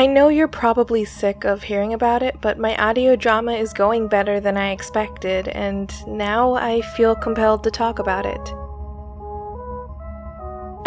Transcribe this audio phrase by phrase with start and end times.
[0.00, 4.08] I know you're probably sick of hearing about it, but my audio drama is going
[4.08, 8.40] better than I expected, and now I feel compelled to talk about it.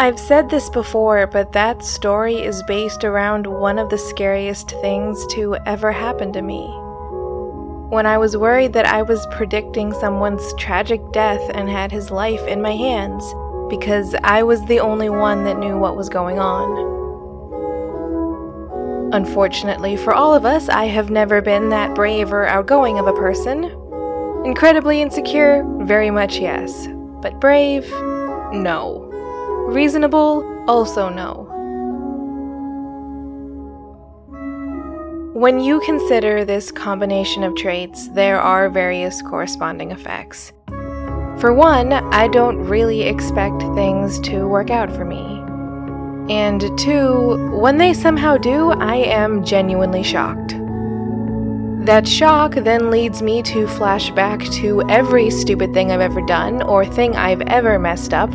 [0.00, 5.24] I've said this before, but that story is based around one of the scariest things
[5.28, 6.66] to ever happen to me.
[7.94, 12.44] When I was worried that I was predicting someone's tragic death and had his life
[12.48, 13.22] in my hands,
[13.68, 16.93] because I was the only one that knew what was going on.
[19.14, 23.12] Unfortunately for all of us, I have never been that brave or outgoing of a
[23.12, 23.62] person.
[24.44, 25.64] Incredibly insecure?
[25.82, 26.88] Very much yes.
[27.22, 27.88] But brave?
[28.52, 29.08] No.
[29.68, 30.42] Reasonable?
[30.66, 31.48] Also no.
[35.32, 40.52] When you consider this combination of traits, there are various corresponding effects.
[41.38, 45.43] For one, I don't really expect things to work out for me.
[46.28, 50.54] And two, when they somehow do, I am genuinely shocked.
[51.84, 56.62] That shock then leads me to flash back to every stupid thing I've ever done
[56.62, 58.30] or thing I've ever messed up,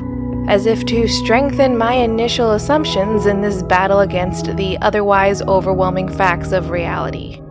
[0.48, 6.52] as if to strengthen my initial assumptions in this battle against the otherwise overwhelming facts
[6.52, 7.42] of reality.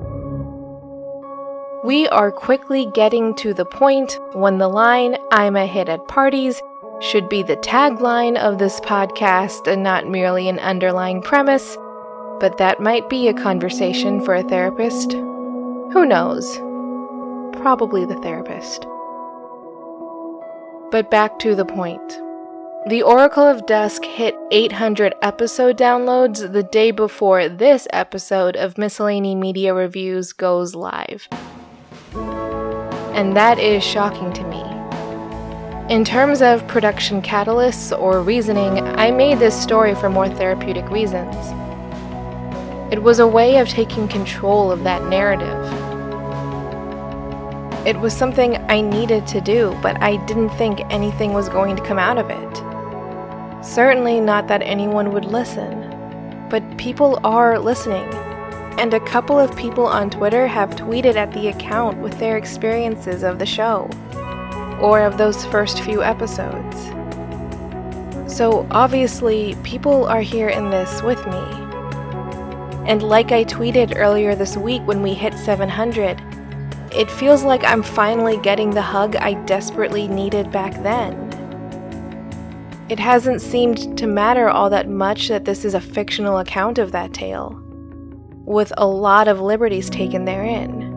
[1.85, 6.63] We are quickly getting to the point when the line, I'm a hit at parties,
[7.01, 11.77] should be the tagline of this podcast and not merely an underlying premise,
[12.41, 15.13] but that might be a conversation for a therapist.
[15.13, 16.57] Who knows?
[17.61, 18.87] Probably the therapist.
[20.91, 22.21] But back to the point.
[22.89, 29.35] The Oracle of Dusk hit 800 episode downloads the day before this episode of Miscellany
[29.35, 31.29] Media Reviews goes live.
[32.15, 34.68] And that is shocking to me.
[35.89, 41.35] In terms of production catalysts or reasoning, I made this story for more therapeutic reasons.
[42.93, 45.65] It was a way of taking control of that narrative.
[47.87, 51.83] It was something I needed to do, but I didn't think anything was going to
[51.83, 53.65] come out of it.
[53.65, 55.91] Certainly not that anyone would listen,
[56.51, 58.13] but people are listening.
[58.79, 63.23] And a couple of people on Twitter have tweeted at the account with their experiences
[63.23, 63.89] of the show
[64.81, 66.77] or of those first few episodes.
[68.33, 71.69] So obviously, people are here in this with me.
[72.87, 76.23] And like I tweeted earlier this week when we hit 700,
[76.93, 81.27] it feels like I'm finally getting the hug I desperately needed back then.
[82.89, 86.93] It hasn't seemed to matter all that much that this is a fictional account of
[86.93, 87.61] that tale,
[88.47, 90.88] with a lot of liberties taken therein.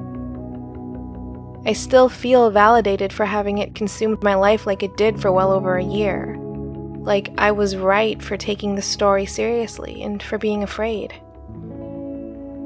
[1.64, 5.52] I still feel validated for having it consumed my life like it did for well
[5.52, 6.36] over a year.
[6.38, 11.14] Like I was right for taking the story seriously and for being afraid.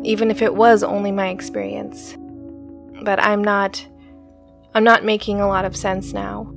[0.03, 2.15] Even if it was only my experience.
[3.03, 3.85] But I'm not.
[4.73, 6.53] I'm not making a lot of sense now.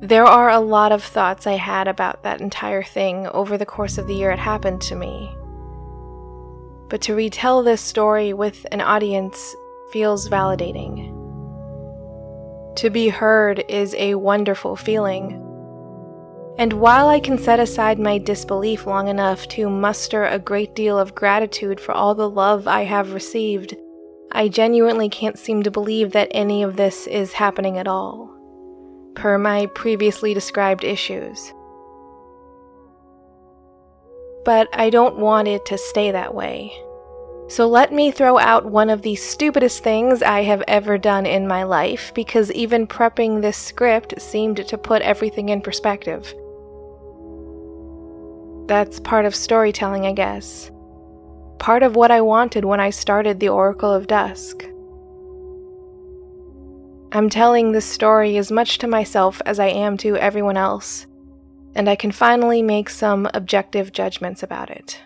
[0.00, 3.98] There are a lot of thoughts I had about that entire thing over the course
[3.98, 5.34] of the year it happened to me.
[6.88, 9.54] But to retell this story with an audience
[9.92, 11.14] feels validating.
[12.76, 15.44] To be heard is a wonderful feeling.
[16.58, 20.98] And while I can set aside my disbelief long enough to muster a great deal
[20.98, 23.76] of gratitude for all the love I have received,
[24.32, 28.30] I genuinely can't seem to believe that any of this is happening at all,
[29.14, 31.52] per my previously described issues.
[34.44, 36.72] But I don't want it to stay that way.
[37.48, 41.48] So let me throw out one of the stupidest things I have ever done in
[41.48, 46.34] my life, because even prepping this script seemed to put everything in perspective.
[48.66, 50.70] That's part of storytelling, I guess.
[51.58, 54.64] Part of what I wanted when I started the Oracle of Dusk.
[57.12, 61.06] I'm telling this story as much to myself as I am to everyone else,
[61.74, 65.00] and I can finally make some objective judgments about it.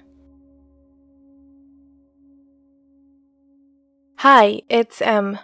[4.23, 5.41] Hi, it's M.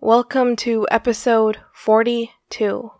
[0.00, 2.92] Welcome to episode 42.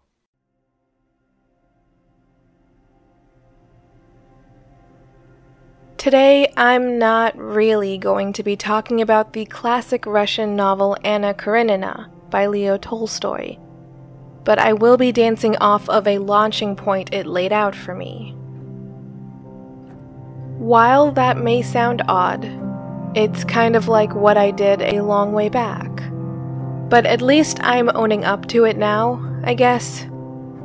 [5.96, 12.10] Today, I'm not really going to be talking about the classic Russian novel Anna Karenina
[12.28, 13.56] by Leo Tolstoy,
[14.42, 18.32] but I will be dancing off of a launching point it laid out for me.
[20.58, 22.69] While that may sound odd,
[23.14, 25.88] it's kind of like what I did a long way back.
[26.88, 30.06] But at least I'm owning up to it now, I guess,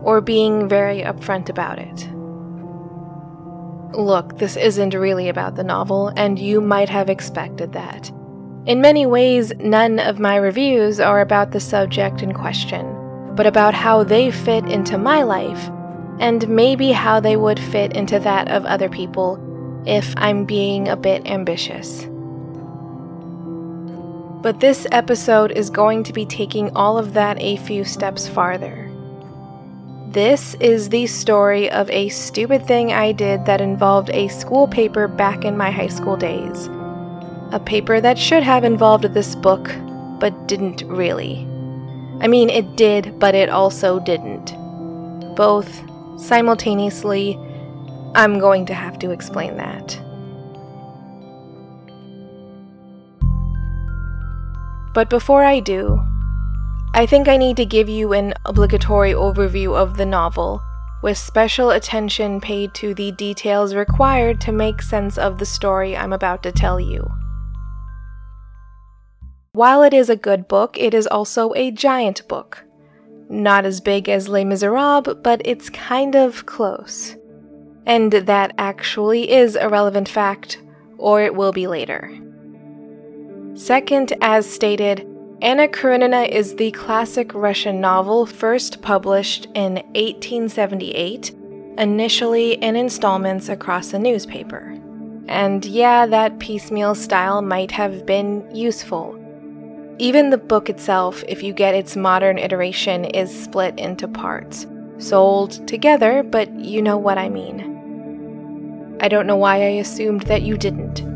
[0.04, 2.10] or being very upfront about it.
[3.98, 8.12] Look, this isn't really about the novel, and you might have expected that.
[8.66, 12.86] In many ways, none of my reviews are about the subject in question,
[13.36, 15.70] but about how they fit into my life,
[16.20, 19.40] and maybe how they would fit into that of other people
[19.86, 22.08] if I'm being a bit ambitious.
[24.46, 28.92] But this episode is going to be taking all of that a few steps farther.
[30.10, 35.08] This is the story of a stupid thing I did that involved a school paper
[35.08, 36.70] back in my high school days.
[37.54, 39.68] A paper that should have involved this book,
[40.20, 41.40] but didn't really.
[42.22, 44.54] I mean, it did, but it also didn't.
[45.36, 45.82] Both
[46.22, 47.36] simultaneously.
[48.14, 50.00] I'm going to have to explain that.
[54.96, 56.02] But before I do,
[56.94, 60.62] I think I need to give you an obligatory overview of the novel,
[61.04, 66.14] with special attention paid to the details required to make sense of the story I'm
[66.14, 67.06] about to tell you.
[69.52, 72.64] While it is a good book, it is also a giant book.
[73.30, 77.18] Not as big as Les Miserables, but it's kind of close.
[77.86, 80.64] And that actually is a relevant fact,
[80.98, 82.10] or it will be later.
[83.56, 85.08] Second, as stated,
[85.42, 91.32] Anna Karenina is the classic Russian novel first published in 1878,
[91.78, 94.78] initially in installments across a newspaper.
[95.30, 99.18] And yeah, that piecemeal style might have been useful.
[100.00, 104.68] Even the book itself, if you get its modern iteration, is split into parts,
[104.98, 108.98] sold together, but you know what I mean.
[109.00, 111.15] I don't know why I assumed that you didn't.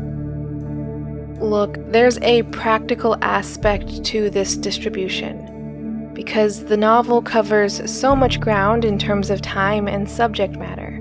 [1.40, 8.84] Look, there's a practical aspect to this distribution, because the novel covers so much ground
[8.84, 10.98] in terms of time and subject matter.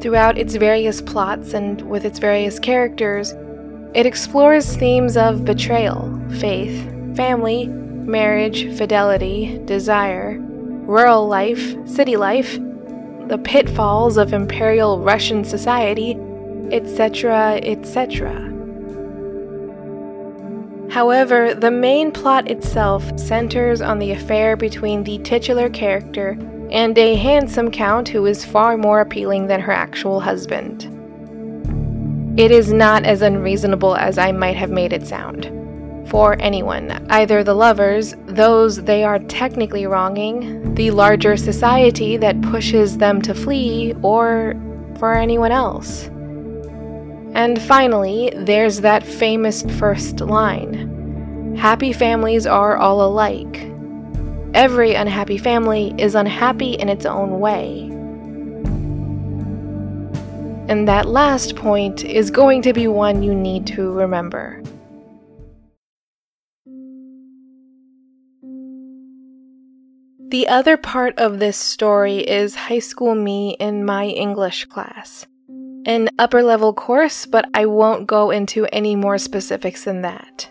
[0.00, 3.34] Throughout its various plots and with its various characters,
[3.94, 12.58] it explores themes of betrayal, faith, family, marriage, fidelity, desire, rural life, city life,
[13.26, 16.16] the pitfalls of imperial Russian society,
[16.70, 18.53] etc., etc.
[20.94, 26.38] However, the main plot itself centers on the affair between the titular character
[26.70, 30.84] and a handsome count who is far more appealing than her actual husband.
[32.38, 35.50] It is not as unreasonable as I might have made it sound.
[36.08, 42.98] For anyone, either the lovers, those they are technically wronging, the larger society that pushes
[42.98, 44.54] them to flee, or
[45.00, 46.08] for anyone else.
[47.34, 50.94] And finally, there's that famous first line
[51.56, 53.70] Happy families are all alike.
[54.54, 57.90] Every unhappy family is unhappy in its own way.
[60.68, 64.62] And that last point is going to be one you need to remember.
[70.28, 75.26] The other part of this story is high school me in my English class
[75.86, 80.50] an upper level course, but I won't go into any more specifics than that.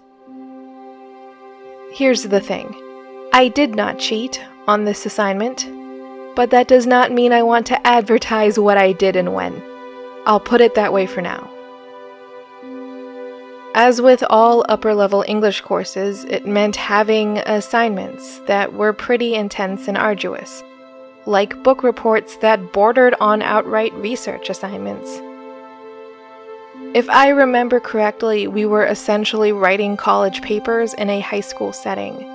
[1.92, 2.76] Here's the thing
[3.34, 5.68] I did not cheat on this assignment,
[6.36, 9.62] but that does not mean I want to advertise what I did and when.
[10.26, 11.50] I'll put it that way for now.
[13.76, 19.88] As with all upper level English courses, it meant having assignments that were pretty intense
[19.88, 20.64] and arduous
[21.26, 25.10] like book reports that bordered on outright research assignments.
[26.94, 32.30] If I remember correctly, we were essentially writing college papers in a high school setting.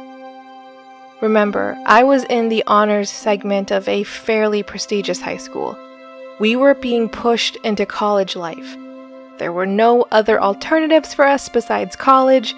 [1.20, 5.78] Remember, I was in the honors segment of a fairly prestigious high school.
[6.40, 8.76] We were being pushed into college life.
[9.38, 12.54] There were no other alternatives for us besides college,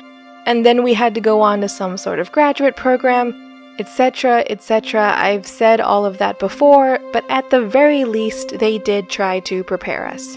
[0.46, 3.50] and then we had to go on to some sort of graduate program
[3.80, 5.14] etc., etc.
[5.16, 9.64] I've said all of that before, but at the very least, they did try to
[9.64, 10.37] prepare us.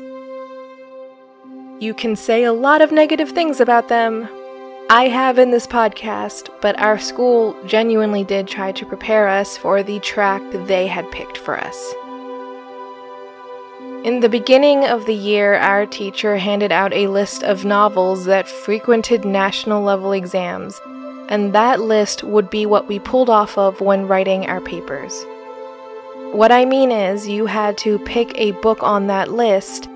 [1.79, 4.29] You can say a lot of negative things about them.
[4.89, 9.83] I have in this podcast, but our school genuinely did try to prepare us for
[9.83, 11.93] the track they had picked for us.
[14.05, 18.47] In the beginning of the year, our teacher handed out a list of novels that
[18.47, 20.79] frequented national level exams
[21.33, 25.13] and that list would be what we pulled off of when writing our papers.
[26.31, 29.89] What I mean is, you had to pick a book on that list,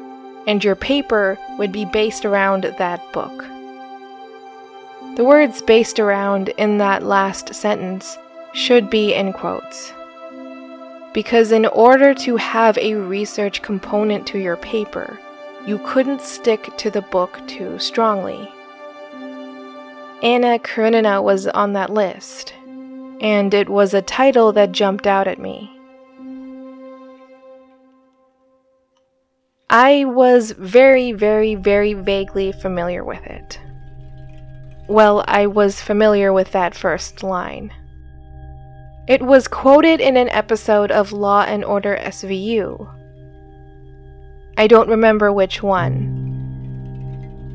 [0.47, 3.45] and your paper would be based around that book.
[5.15, 8.17] The words based around in that last sentence
[8.53, 9.93] should be in quotes.
[11.17, 15.19] because in order to have a research component to your paper,
[15.65, 18.47] you couldn't stick to the book too strongly.
[20.23, 22.53] Anna Karenina was on that list,
[23.21, 25.71] and it was a title that jumped out at me.
[29.69, 33.59] I was very, very, very vaguely familiar with it.
[34.87, 37.71] Well, I was familiar with that first line.
[39.07, 42.91] It was quoted in an episode of Law and Order SVU.
[44.57, 46.26] I don't remember which one.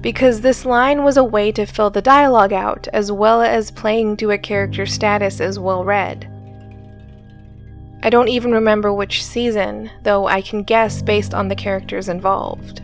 [0.02, 4.16] Because this line was a way to fill the dialogue out, as well as playing
[4.18, 6.28] to a character's status as well read.
[8.02, 12.80] I don't even remember which season, though I can guess based on the characters involved.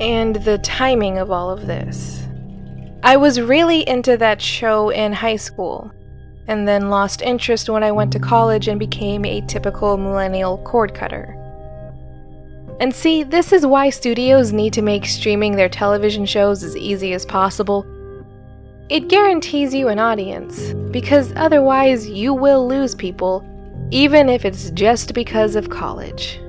[0.00, 2.26] And the timing of all of this.
[3.02, 5.92] I was really into that show in high school,
[6.46, 10.94] and then lost interest when I went to college and became a typical millennial cord
[10.94, 11.34] cutter.
[12.80, 17.12] And see, this is why studios need to make streaming their television shows as easy
[17.12, 17.86] as possible
[18.88, 23.44] it guarantees you an audience, because otherwise you will lose people,
[23.90, 26.40] even if it's just because of college.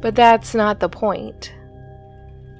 [0.00, 1.52] But that's not the point.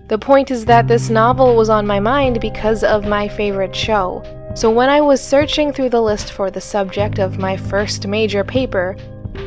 [0.08, 4.24] The point is that this novel was on my mind because of my favorite show,
[4.56, 8.42] so when I was searching through the list for the subject of my first major
[8.42, 8.96] paper,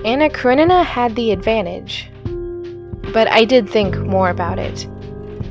[0.05, 2.09] Anna Karenina had the advantage.
[3.13, 4.87] But I did think more about it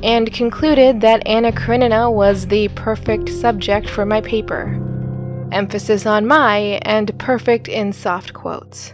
[0.03, 4.83] and concluded that Anna Karenina was the perfect subject for my paper.
[5.51, 8.93] Emphasis on my and perfect in soft quotes.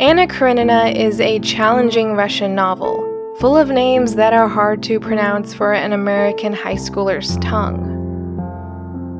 [0.00, 3.07] Anna Karenina is a challenging Russian novel,
[3.38, 7.94] full of names that are hard to pronounce for an American high schooler's tongue.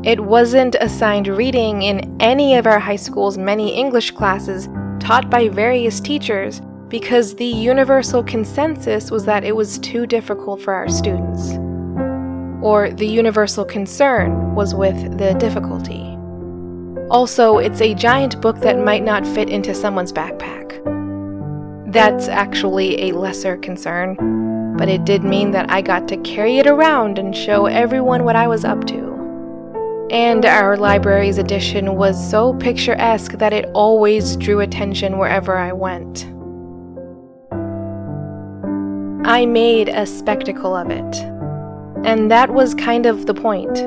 [0.04, 5.48] It wasn't assigned reading in any of our high school's many English classes taught by
[5.48, 11.52] various teachers because the universal consensus was that it was too difficult for our students.
[12.60, 16.16] Or the universal concern was with the difficulty.
[17.08, 20.97] Also, it's a giant book that might not fit into someone's backpack.
[21.88, 26.66] That's actually a lesser concern, but it did mean that I got to carry it
[26.66, 30.06] around and show everyone what I was up to.
[30.10, 36.26] And our library's edition was so picturesque that it always drew attention wherever I went.
[39.26, 41.16] I made a spectacle of it.
[42.04, 43.78] And that was kind of the point.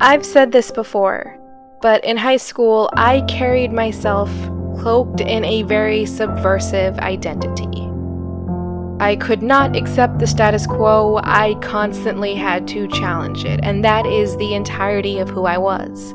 [0.00, 1.38] I've said this before,
[1.80, 4.30] but in high school, I carried myself
[4.86, 7.90] cloaked in a very subversive identity.
[9.00, 14.06] I could not accept the status quo, I constantly had to challenge it, and that
[14.06, 16.12] is the entirety of who I was.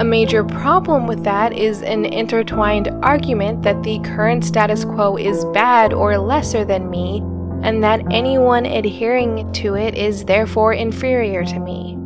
[0.00, 5.44] A major problem with that is an intertwined argument that the current status quo is
[5.54, 7.18] bad or lesser than me,
[7.62, 11.96] and that anyone adhering to it is therefore inferior to me.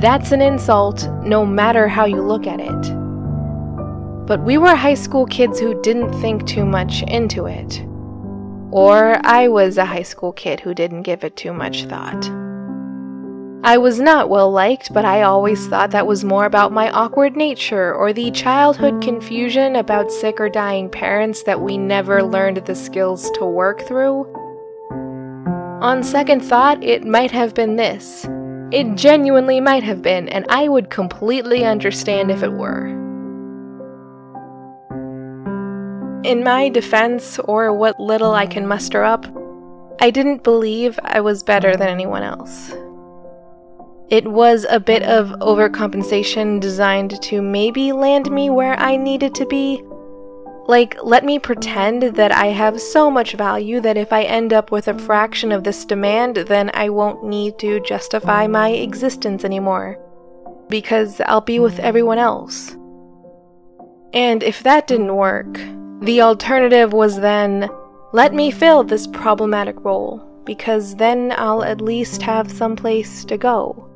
[0.00, 3.01] That's an insult, no matter how you look at it.
[4.26, 7.82] But we were high school kids who didn't think too much into it.
[8.70, 12.30] Or I was a high school kid who didn't give it too much thought.
[13.64, 17.36] I was not well liked, but I always thought that was more about my awkward
[17.36, 22.74] nature or the childhood confusion about sick or dying parents that we never learned the
[22.74, 24.24] skills to work through.
[25.82, 28.24] On second thought, it might have been this.
[28.70, 33.01] It genuinely might have been, and I would completely understand if it were.
[36.24, 39.26] In my defense, or what little I can muster up,
[40.00, 42.72] I didn't believe I was better than anyone else.
[44.08, 49.46] It was a bit of overcompensation designed to maybe land me where I needed to
[49.46, 49.82] be.
[50.68, 54.70] Like, let me pretend that I have so much value that if I end up
[54.70, 59.98] with a fraction of this demand, then I won't need to justify my existence anymore.
[60.68, 62.76] Because I'll be with everyone else.
[64.12, 65.58] And if that didn't work,
[66.02, 67.70] the alternative was then
[68.12, 73.38] let me fill this problematic role, because then I'll at least have some place to
[73.38, 73.88] go.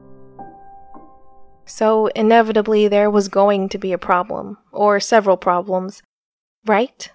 [1.64, 6.00] So, inevitably, there was going to be a problem, or several problems,
[6.64, 7.10] right?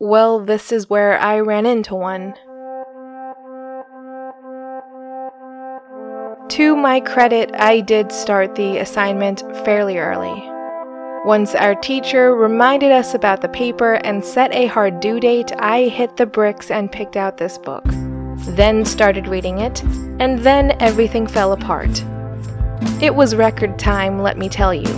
[0.00, 2.34] Well, this is where I ran into one.
[6.48, 10.55] To my credit, I did start the assignment fairly early
[11.26, 15.88] Once our teacher reminded us about the paper and set a hard due date, I
[15.88, 17.82] hit the bricks and picked out this book.
[18.54, 19.82] Then started reading it,
[20.20, 22.04] and then everything fell apart.
[23.02, 24.88] It was record time, let me tell you,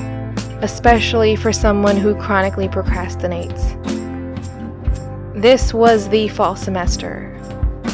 [0.61, 3.64] especially for someone who chronically procrastinates.
[5.35, 7.35] This was the fall semester,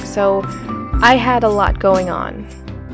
[0.04, 0.42] so
[1.02, 2.48] I had a lot going on.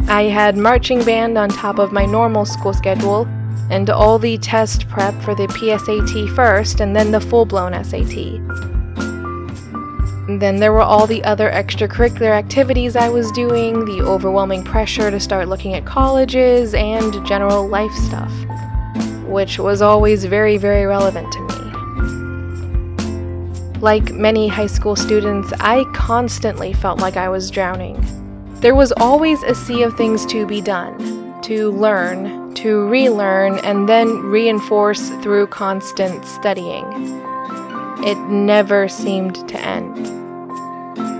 [0.06, 3.26] I had marching band on top of my normal school schedule,
[3.70, 8.40] and all the test prep for the PSAT first, and then the full blown SAT.
[10.38, 15.18] Then there were all the other extracurricular activities I was doing, the overwhelming pressure to
[15.18, 18.32] start looking at colleges, and general life stuff,
[19.24, 21.46] which was always very, very relevant to me.
[23.80, 27.98] Like many high school students, I constantly felt like I was drowning.
[28.60, 31.19] There was always a sea of things to be done,
[31.50, 36.84] to learn, to relearn, and then reinforce through constant studying.
[38.04, 39.98] It never seemed to end.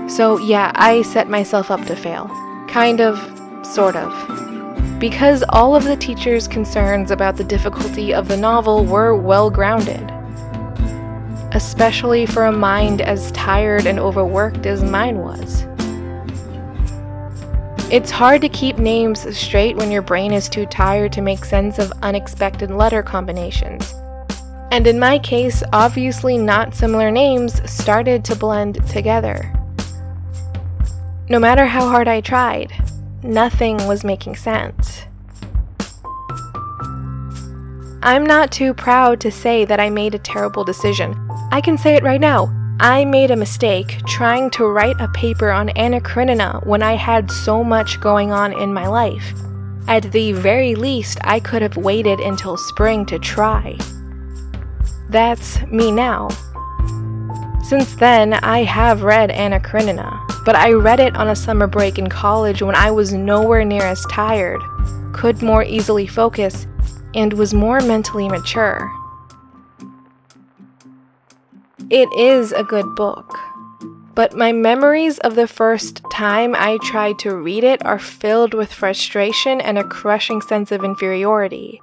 [0.09, 2.29] So, yeah, I set myself up to fail.
[2.69, 3.19] Kind of,
[3.67, 5.01] sort of.
[5.01, 10.13] Because all of the teacher's concerns about the difficulty of the novel were well grounded.
[11.51, 15.67] Especially for a mind as tired and overworked as mine was.
[17.91, 21.81] It's hard to keep names straight when your brain is too tired to make sense
[21.81, 23.93] of unexpected letter combinations.
[24.71, 29.53] And in my case, obviously not similar names started to blend together.
[31.29, 32.73] No matter how hard I tried,
[33.25, 35.03] nothing was making sense.
[38.05, 41.17] I'm not too proud to say that I made a terrible decision.
[41.51, 42.60] I can say it right now.
[42.83, 47.31] I made a mistake trying to write a paper on Anna Karenina when I had
[47.31, 49.35] so much going on in my life.
[49.87, 53.77] At the very least, I could have waited until spring to try.
[55.11, 56.29] That's me now.
[57.65, 61.99] Since then, I have read Anna Karenina, but I read it on a summer break
[61.99, 64.63] in college when I was nowhere near as tired,
[65.13, 66.67] could more easily focus,
[67.15, 68.91] and was more mentally mature.
[71.91, 73.37] It is a good book,
[74.15, 78.73] but my memories of the first time I tried to read it are filled with
[78.73, 81.83] frustration and a crushing sense of inferiority.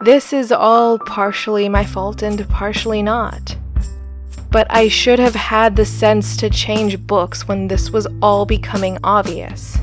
[0.00, 3.56] This is all partially my fault and partially not
[4.50, 8.98] but I should have had the sense to change books when this was all becoming
[9.04, 9.76] obvious.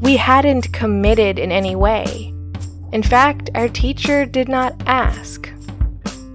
[0.00, 2.34] We hadn't committed in any way.
[2.92, 5.48] In fact, our teacher did not ask.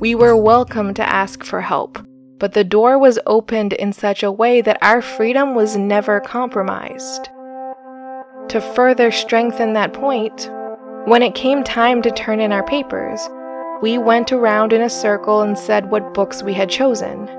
[0.02, 2.00] We were welcome to ask for help,
[2.40, 7.26] but the door was opened in such a way that our freedom was never compromised.
[8.50, 10.50] To further strengthen that point,
[11.06, 13.22] when it came time to turn in our papers,
[13.84, 17.30] we went around in a circle and said what books we had chosen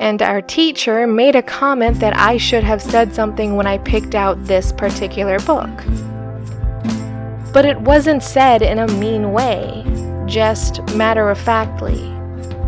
[0.00, 4.14] and our teacher made a comment that I should have said something when I picked
[4.14, 5.68] out this particular book.
[7.52, 9.84] But it wasn't said in a mean way,
[10.30, 12.00] just matter of factly,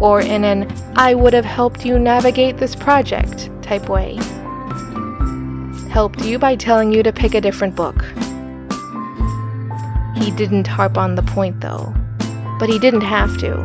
[0.00, 4.16] or in an I would have helped you navigate this project type way.
[5.88, 8.02] Helped you by telling you to pick a different book.
[10.16, 11.94] He didn't harp on the point though,
[12.58, 13.60] but he didn't have to,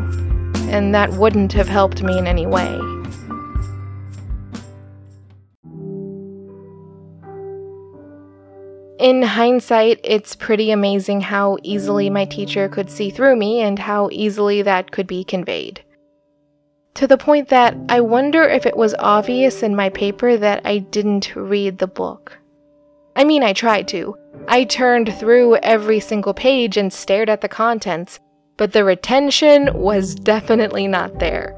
[0.69, 2.96] and that wouldn't have helped me in any way.
[8.99, 14.09] In hindsight, it's pretty amazing how easily my teacher could see through me and how
[14.11, 15.83] easily that could be conveyed.
[16.95, 20.79] To the point that I wonder if it was obvious in my paper that I
[20.79, 22.39] didn't read the book.
[23.15, 24.15] I mean, I tried to.
[24.47, 28.19] I turned through every single page and stared at the contents,
[28.57, 31.55] but the retention was definitely not there.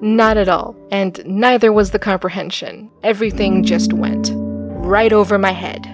[0.00, 2.90] Not at all, and neither was the comprehension.
[3.04, 5.86] Everything just went right over my head.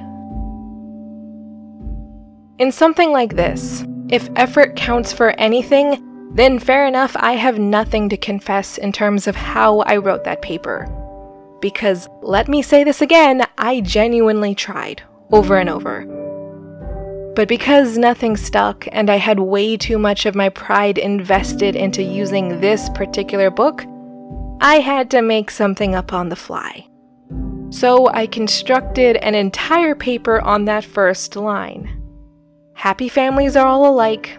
[2.56, 8.08] In something like this, if effort counts for anything, then fair enough, I have nothing
[8.10, 10.88] to confess in terms of how I wrote that paper.
[11.60, 16.04] Because, let me say this again, I genuinely tried, over and over.
[17.34, 22.04] But because nothing stuck and I had way too much of my pride invested into
[22.04, 23.84] using this particular book,
[24.60, 26.86] I had to make something up on the fly.
[27.70, 32.00] So I constructed an entire paper on that first line.
[32.74, 34.38] Happy families are all alike.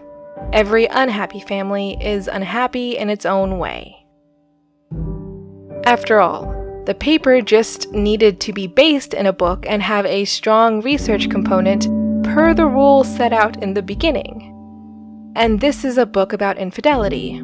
[0.54, 3.96] Every unhappy family is unhappy in its own way.
[5.86, 6.54] After all,
[6.86, 11.30] the paper just needed to be based in a book and have a strong research
[11.30, 11.88] component
[12.24, 14.52] per the rules set out in the beginning.
[15.36, 17.42] and this is a book about infidelity.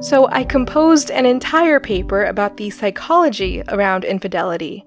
[0.00, 4.84] So I composed an entire paper about the psychology around infidelity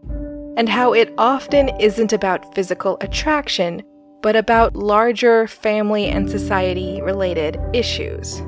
[0.56, 3.84] and how it often isn't about physical attraction,
[4.28, 8.42] but about larger family and society related issues.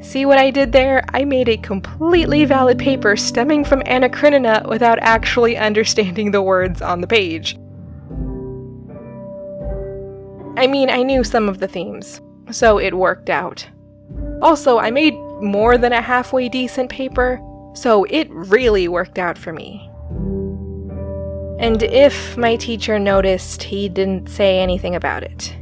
[0.00, 1.04] See what I did there?
[1.14, 6.82] I made a completely valid paper stemming from Anna Karenina without actually understanding the words
[6.82, 7.56] on the page.
[10.56, 12.20] I mean, I knew some of the themes,
[12.50, 13.64] so it worked out.
[14.42, 17.40] Also, I made more than a halfway decent paper,
[17.76, 19.88] so it really worked out for me.
[21.64, 25.56] And if my teacher noticed, he didn't say anything about it.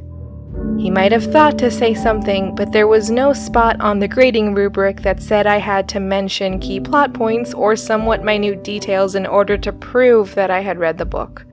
[0.76, 4.54] He might have thought to say something, but there was no spot on the grading
[4.54, 9.26] rubric that said I had to mention key plot points or somewhat minute details in
[9.26, 11.46] order to prove that I had read the book.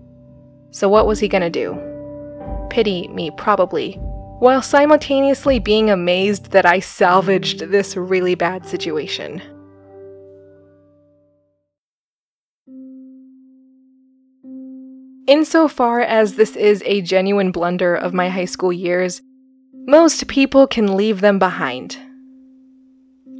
[0.72, 1.78] So, what was he gonna do?
[2.72, 4.00] Pity me, probably,
[4.40, 9.44] while simultaneously being amazed that I salvaged this really bad situation.
[15.30, 19.22] Insofar as this is a genuine blunder of my high school years,
[19.86, 22.00] most people can leave them behind.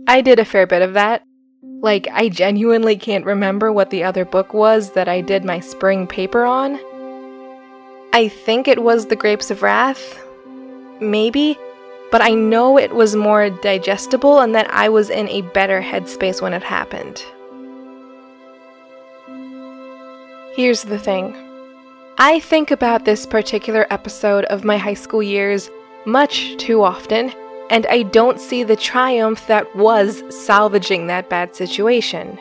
[0.08, 1.24] I did a fair bit of that.
[1.64, 6.06] Like, I genuinely can't remember what the other book was that I did my spring
[6.06, 6.80] paper on.
[8.14, 10.24] I think it was The Grapes of Wrath.
[11.02, 11.58] Maybe.
[12.12, 16.40] But I know it was more digestible and that I was in a better headspace
[16.40, 17.26] when it happened.
[20.54, 21.49] Here's the thing.
[22.22, 25.70] I think about this particular episode of my high school years
[26.06, 27.32] much too often,
[27.70, 32.38] and I don't see the triumph that was salvaging that bad situation.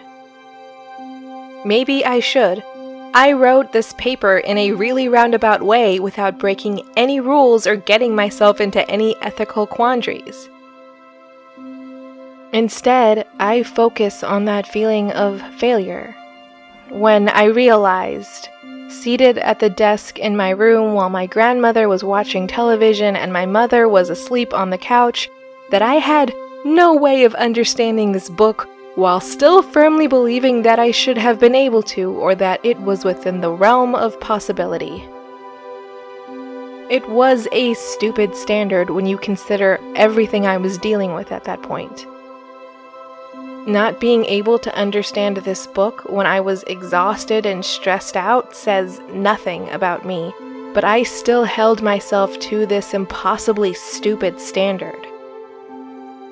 [1.64, 2.61] Maybe I should.
[3.14, 8.17] I wrote this paper in a really roundabout way without breaking any rules or getting
[8.17, 10.51] myself into any ethical quandaries.
[12.53, 16.17] Instead, I focus on that feeling of failure.
[16.91, 18.49] When I realized
[18.88, 23.46] seated at the desk in my room while my grandmother was watching television and my
[23.46, 25.31] mother was asleep on the couch,
[25.70, 30.90] that I had no way of understanding this book while still firmly believing that I
[30.90, 35.05] should have been able to or that it was within the realm of possibility.
[36.90, 41.62] It was a stupid standard when you consider everything I was dealing with at that
[41.62, 42.07] point.
[43.69, 48.99] Not being able to understand this book when I was exhausted and stressed out says
[49.13, 50.33] nothing about me,
[50.73, 55.07] but I still held myself to this impossibly stupid standard.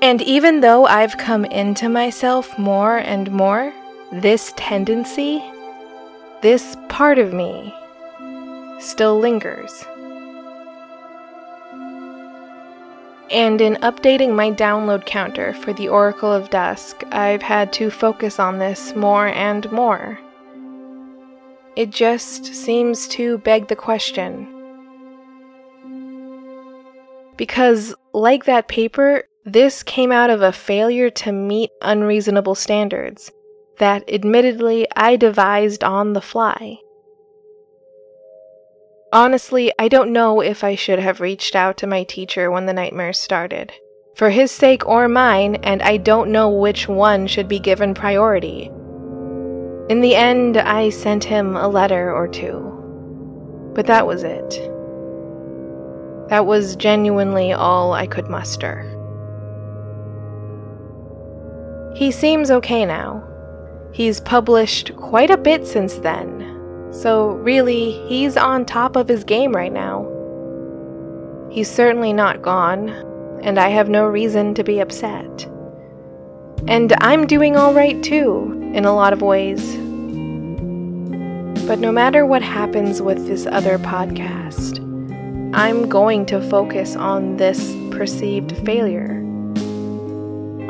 [0.01, 3.71] And even though I've come into myself more and more,
[4.11, 5.45] this tendency,
[6.41, 7.75] this part of me,
[8.79, 9.85] still lingers.
[13.31, 18.39] And in updating my download counter for the Oracle of Dusk, I've had to focus
[18.39, 20.19] on this more and more.
[21.75, 24.47] It just seems to beg the question.
[27.37, 33.31] Because, like that paper, this came out of a failure to meet unreasonable standards
[33.79, 36.79] that, admittedly, I devised on the fly.
[39.13, 42.73] Honestly, I don't know if I should have reached out to my teacher when the
[42.73, 43.73] nightmares started.
[44.17, 48.71] For his sake or mine, and I don't know which one should be given priority.
[49.89, 52.73] In the end, I sent him a letter or two.
[53.75, 54.51] But that was it.
[56.29, 58.83] That was genuinely all I could muster.
[61.95, 63.23] He seems okay now.
[63.93, 66.36] He's published quite a bit since then,
[66.91, 70.07] so, really, he's on top of his game right now.
[71.51, 72.89] He's certainly not gone,
[73.43, 75.47] and I have no reason to be upset.
[76.69, 79.77] And I'm doing alright too, in a lot of ways.
[81.67, 84.79] But no matter what happens with this other podcast,
[85.55, 89.23] I'm going to focus on this perceived failure.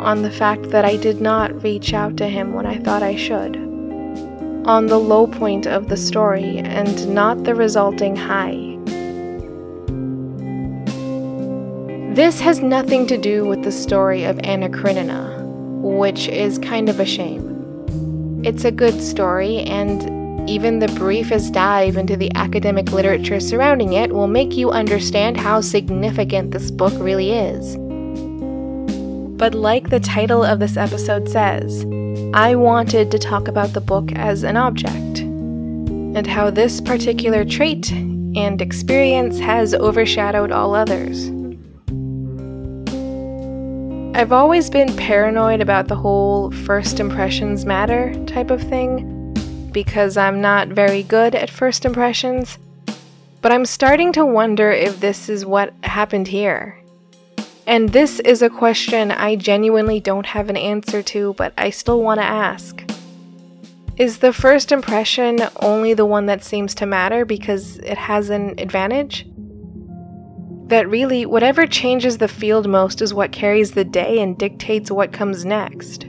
[0.01, 3.17] On the fact that I did not reach out to him when I thought I
[3.17, 3.67] should
[4.67, 8.77] on the low point of the story and not the resulting high.
[12.15, 15.39] This has nothing to do with the story of Anna Karenina,
[15.83, 18.43] which is kind of a shame.
[18.45, 24.13] It's a good story, and even the briefest dive into the academic literature surrounding it
[24.13, 27.77] will make you understand how significant this book really is.
[29.37, 31.85] But, like the title of this episode says,
[32.37, 37.90] I wanted to talk about the book as an object, and how this particular trait
[37.90, 41.29] and experience has overshadowed all others.
[44.14, 49.33] I've always been paranoid about the whole first impressions matter type of thing
[49.72, 52.59] because I'm not very good at first impressions,
[53.40, 56.76] but I'm starting to wonder if this is what happened here.
[57.67, 62.01] And this is a question I genuinely don't have an answer to, but I still
[62.01, 62.83] want to ask.
[63.97, 68.55] Is the first impression only the one that seems to matter because it has an
[68.59, 69.27] advantage?
[70.69, 75.13] That really, whatever changes the field most is what carries the day and dictates what
[75.13, 76.05] comes next.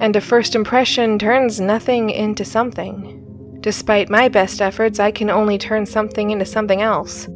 [0.00, 3.58] And a first impression turns nothing into something.
[3.60, 7.28] Despite my best efforts, I can only turn something into something else.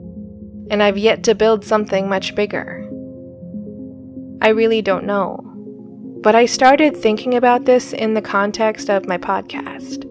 [0.73, 2.89] And I've yet to build something much bigger.
[4.41, 5.39] I really don't know.
[6.23, 10.03] But I started thinking about this in the context of my podcast.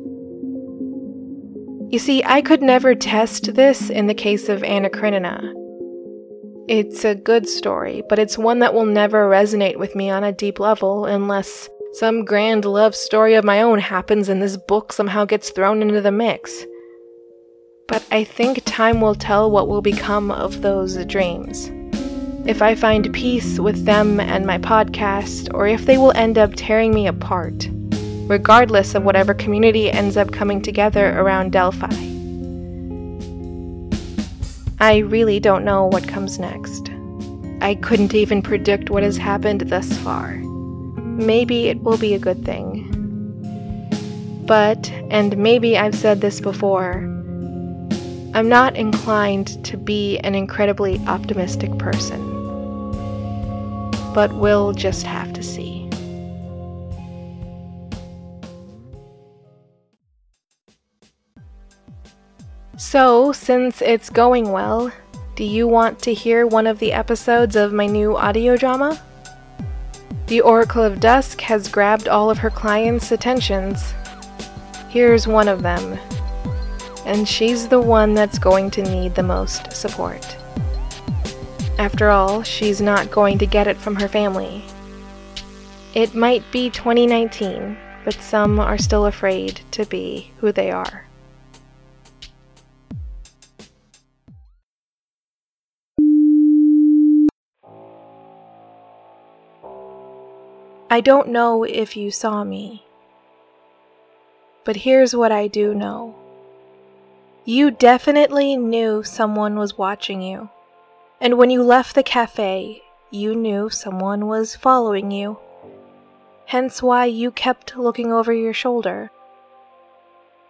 [1.91, 5.53] You see, I could never test this in the case of Anna Karenina.
[6.69, 10.31] It's a good story, but it's one that will never resonate with me on a
[10.31, 15.25] deep level unless some grand love story of my own happens and this book somehow
[15.25, 16.65] gets thrown into the mix.
[17.91, 21.69] But I think time will tell what will become of those dreams
[22.45, 26.53] if I find peace with them and my podcast, or if they will end up
[26.55, 27.69] tearing me apart,
[28.27, 31.93] regardless of whatever community ends up coming together around Delphi.
[34.79, 36.89] I really don't know what comes next.
[37.59, 40.37] I couldn't even predict what has happened thus far.
[40.37, 42.87] Maybe it will be a good thing.
[44.47, 47.10] But, and maybe I've said this before,
[48.33, 52.31] I'm not inclined to be an incredibly optimistic person
[54.13, 55.89] but we'll just have to see.
[62.77, 64.91] So, since it's going well,
[65.35, 69.01] do you want to hear one of the episodes of my new audio drama?
[70.27, 73.93] The Oracle of Dusk has grabbed all of her clients' attentions.
[74.89, 75.97] Here's one of them,
[77.11, 80.37] and she's the one that's going to need the most support.
[81.77, 84.63] After all, she's not going to get it from her family.
[85.93, 91.05] It might be 2019, but some are still afraid to be who they are.
[100.89, 102.85] I don't know if you saw me,
[104.63, 106.20] but here's what I do know.
[107.43, 110.51] You definitely knew someone was watching you.
[111.19, 115.39] And when you left the cafe, you knew someone was following you.
[116.45, 119.09] Hence why you kept looking over your shoulder.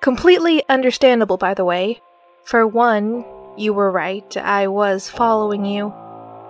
[0.01, 2.01] Completely understandable, by the way.
[2.43, 3.23] For one,
[3.56, 5.93] you were right, I was following you.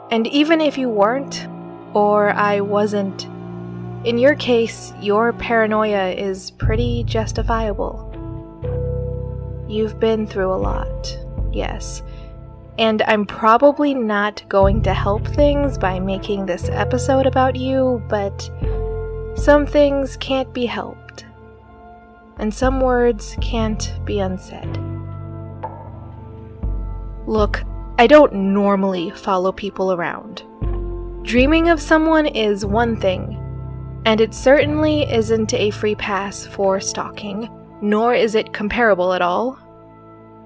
[0.10, 1.48] And even if you weren't,
[1.94, 3.26] or I wasn't,
[4.06, 8.11] in your case, your paranoia is pretty justifiable.
[9.72, 11.18] You've been through a lot,
[11.52, 12.04] yes
[12.78, 18.50] and I'm probably not going to help things by making this episode about you, but
[19.36, 21.26] some things can't be helped,
[22.38, 24.80] and some words can't be unsaid.
[27.28, 27.64] Look,
[28.00, 30.44] I don't normally follow people around.
[31.24, 33.38] Dreaming of someone is one thing,
[34.06, 37.48] and it certainly isn't a free pass for stalking,
[37.82, 39.60] nor is it comparable at all.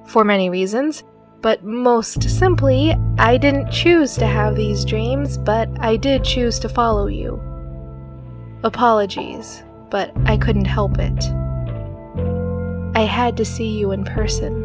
[0.08, 1.04] For many reasons,
[1.41, 6.70] but most simply, I didn't choose to have these dreams, but I did choose to
[6.70, 7.41] follow you.
[8.63, 11.24] Apologies, but I couldn't help it.
[12.98, 14.63] I had to see you in person.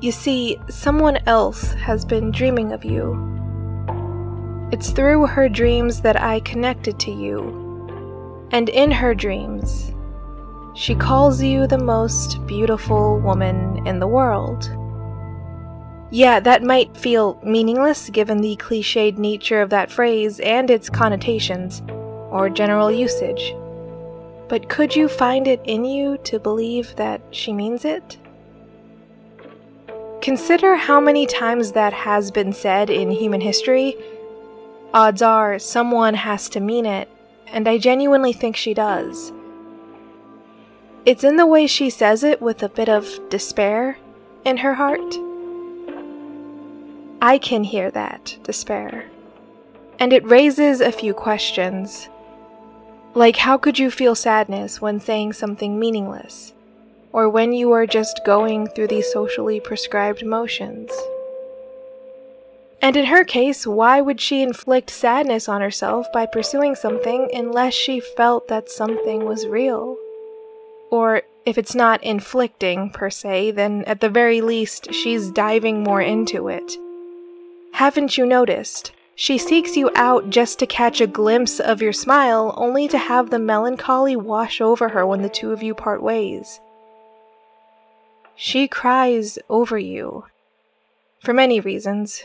[0.00, 3.22] You see, someone else has been dreaming of you.
[4.72, 8.48] It's through her dreams that I connected to you.
[8.52, 9.92] And in her dreams,
[10.76, 14.70] she calls you the most beautiful woman in the world.
[16.10, 21.82] Yeah, that might feel meaningless given the cliched nature of that phrase and its connotations,
[22.30, 23.54] or general usage.
[24.48, 28.18] But could you find it in you to believe that she means it?
[30.20, 33.96] Consider how many times that has been said in human history.
[34.92, 37.08] Odds are someone has to mean it,
[37.46, 39.32] and I genuinely think she does.
[41.06, 43.96] It's in the way she says it with a bit of despair
[44.44, 45.14] in her heart.
[47.22, 49.04] I can hear that despair.
[50.00, 52.08] And it raises a few questions.
[53.14, 56.52] Like, how could you feel sadness when saying something meaningless?
[57.12, 60.90] Or when you are just going through these socially prescribed motions?
[62.82, 67.74] And in her case, why would she inflict sadness on herself by pursuing something unless
[67.74, 69.96] she felt that something was real?
[70.90, 76.00] Or if it's not inflicting per se, then at the very least, she's diving more
[76.00, 76.76] into it.
[77.72, 78.92] Haven't you noticed?
[79.14, 83.30] She seeks you out just to catch a glimpse of your smile, only to have
[83.30, 86.60] the melancholy wash over her when the two of you part ways.
[88.34, 90.26] She cries over you.
[91.20, 92.22] For many reasons.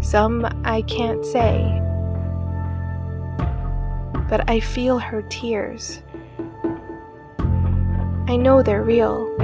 [0.00, 1.82] Some I can't say.
[4.30, 6.00] But I feel her tears.
[8.28, 9.34] I know they're real.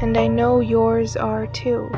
[0.00, 1.90] And I know yours are too.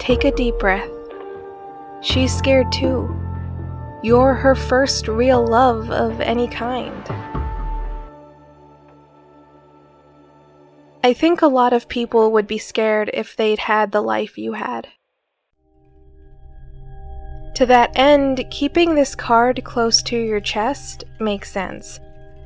[0.00, 0.90] Take a deep breath.
[2.00, 3.14] She's scared too.
[4.02, 7.37] You're her first real love of any kind.
[11.02, 14.54] I think a lot of people would be scared if they'd had the life you
[14.54, 14.88] had.
[17.54, 22.00] To that end, keeping this card close to your chest makes sense.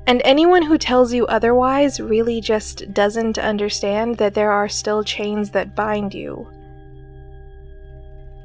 [0.06, 5.50] And anyone who tells you otherwise really just doesn't understand that there are still chains
[5.50, 6.46] that bind you.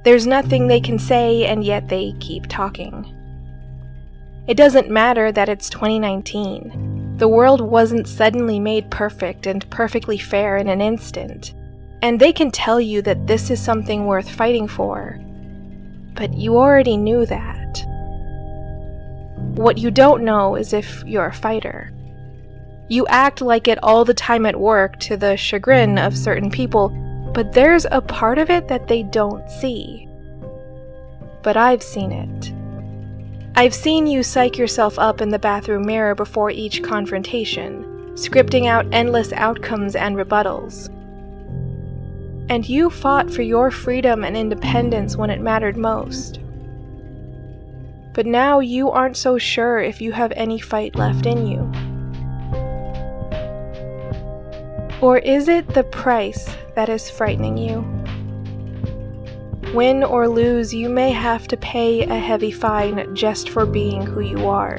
[0.04, 3.14] There's nothing they can say, and yet they keep talking.
[4.48, 6.97] It doesn't matter that it's 2019.
[7.18, 11.54] The world wasn't suddenly made perfect and perfectly fair in an instant.
[12.02, 15.20] And they can tell you that this is something worth fighting for.
[16.14, 17.84] But you already knew that.
[19.56, 21.92] What you don't know is if you're a fighter.
[22.90, 26.90] You act like it all the time at work to the chagrin of certain people
[27.38, 30.10] but there's a part of it that they don't see.
[31.44, 32.52] But I've seen it.
[33.58, 38.86] I've seen you psych yourself up in the bathroom mirror before each confrontation, scripting out
[38.92, 40.90] endless outcomes and rebuttals.
[42.52, 46.40] And you fought for your freedom and independence when it mattered most.
[48.14, 51.62] But now you aren't so sure if you have any fight left in you.
[55.02, 57.84] Or is it the price that is frightening you?
[59.74, 64.22] Win or lose, you may have to pay a heavy fine just for being who
[64.22, 64.76] you are.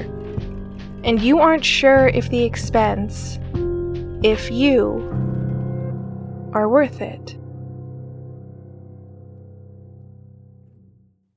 [1.03, 3.39] And you aren't sure if the expense,
[4.23, 5.05] if you,
[6.53, 7.37] are worth it.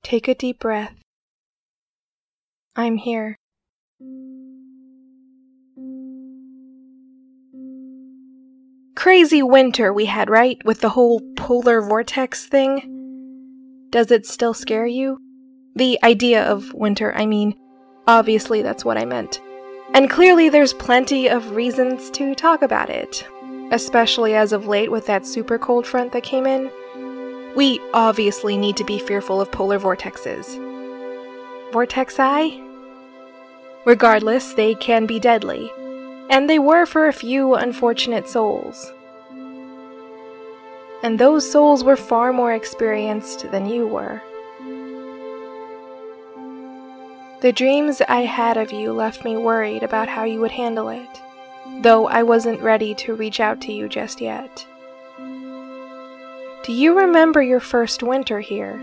[0.03, 0.95] Take a deep breath.
[2.75, 3.37] I'm here.
[8.97, 10.59] Crazy winter we had, right?
[10.65, 13.02] With the whole polar vortex thing.
[13.93, 15.21] Does it still scare you?
[15.77, 17.55] The idea of winter, I mean.
[18.09, 19.41] Obviously, that's what I meant.
[19.95, 23.25] And clearly, there's plenty of reasons to talk about it.
[23.71, 26.69] Especially as of late with that super cold front that came in.
[27.55, 30.59] We obviously need to be fearful of polar vortexes.
[31.71, 32.61] Vortexi?
[33.87, 35.71] Regardless, they can be deadly
[36.33, 38.91] and they were for a few unfortunate souls.
[41.03, 44.23] And those souls were far more experienced than you were.
[47.41, 51.21] The dreams I had of you left me worried about how you would handle it,
[51.81, 54.65] though I wasn't ready to reach out to you just yet.
[56.65, 58.81] Do you remember your first winter here?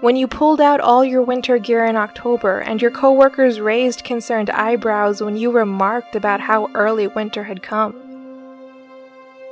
[0.00, 4.48] when you pulled out all your winter gear in October and your coworkers raised concerned
[4.50, 7.94] eyebrows when you remarked about how early winter had come.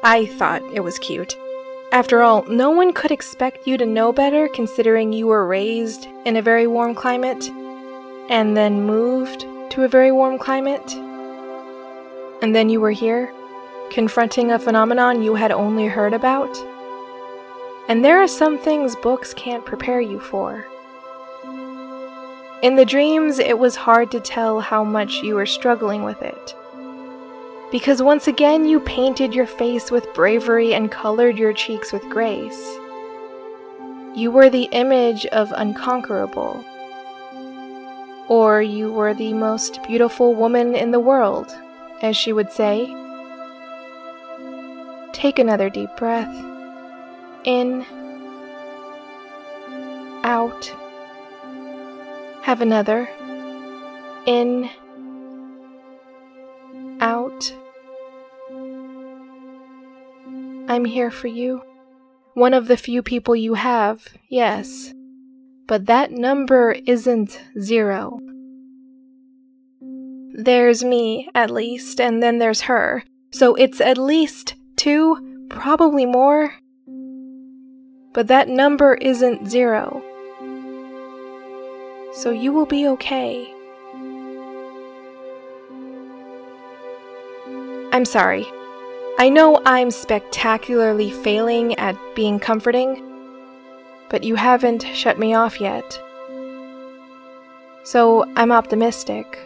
[0.02, 1.36] I thought it was cute.
[1.90, 6.36] After all, no one could expect you to know better considering you were raised in
[6.36, 7.48] a very warm climate
[8.28, 10.94] and then moved to a very warm climate.
[12.42, 13.32] And then you were here,
[13.90, 16.54] confronting a phenomenon you had only heard about.
[17.88, 20.66] And there are some things books can't prepare you for.
[22.60, 26.54] In the dreams, it was hard to tell how much you were struggling with it.
[27.70, 32.78] Because once again, you painted your face with bravery and colored your cheeks with grace.
[34.14, 36.64] You were the image of unconquerable.
[38.28, 41.54] Or you were the most beautiful woman in the world,
[42.00, 42.86] as she would say.
[45.12, 46.34] Take another deep breath
[47.44, 47.84] in,
[50.24, 50.74] out.
[52.42, 53.08] Have another,
[54.26, 54.70] in,
[60.68, 61.62] I'm here for you.
[62.34, 64.92] One of the few people you have, yes.
[65.66, 68.20] But that number isn't zero.
[70.40, 73.02] there's me, at least, and then there's her.
[73.32, 76.54] So it's at least two, probably more.
[78.12, 80.02] But that number isn't zero.
[82.12, 83.52] So you will be okay.
[87.92, 88.46] I'm sorry.
[89.20, 93.02] I know I'm spectacularly failing at being comforting,
[94.10, 96.00] but you haven't shut me off yet.
[97.82, 99.40] So I'm optimistic.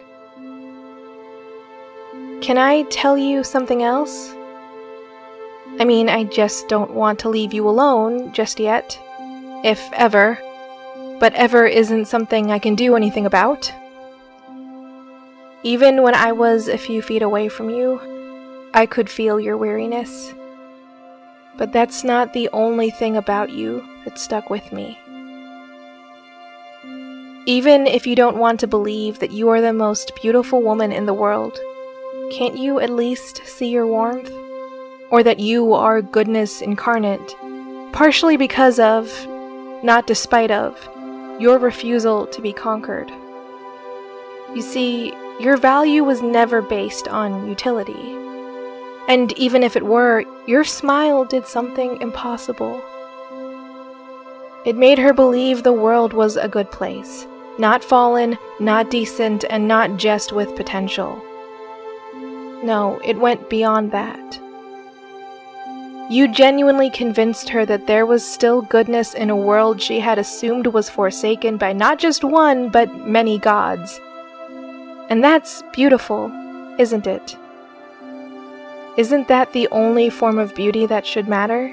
[2.41, 4.35] Can I tell you something else?
[5.79, 8.99] I mean, I just don't want to leave you alone just yet.
[9.63, 10.37] If ever.
[11.19, 13.73] But ever isn't something I can do anything about.
[15.63, 17.99] Even when I was a few feet away from you,
[18.75, 20.33] I could feel your weariness.
[21.57, 24.97] But that's not the only thing about you that stuck with me.
[27.45, 31.05] Even if you don't want to believe that you are the most beautiful woman in
[31.05, 31.59] the world,
[32.31, 34.31] can't you at least see your warmth?
[35.11, 37.35] Or that you are goodness incarnate,
[37.91, 39.27] partially because of,
[39.83, 40.75] not despite of,
[41.39, 43.11] your refusal to be conquered.
[44.55, 48.22] You see, your value was never based on utility.
[49.07, 52.81] And even if it were, your smile did something impossible.
[54.65, 57.27] It made her believe the world was a good place,
[57.59, 61.21] not fallen, not decent, and not just with potential.
[62.63, 64.39] No, it went beyond that.
[66.09, 70.67] You genuinely convinced her that there was still goodness in a world she had assumed
[70.67, 73.99] was forsaken by not just one, but many gods.
[75.09, 76.31] And that's beautiful,
[76.77, 77.37] isn't it?
[78.95, 81.67] Isn't that the only form of beauty that should matter?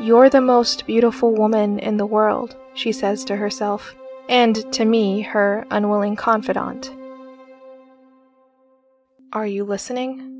[0.00, 3.94] You're the most beautiful woman in the world, she says to herself,
[4.28, 6.94] and to me, her unwilling confidant.
[9.32, 10.33] Are you listening?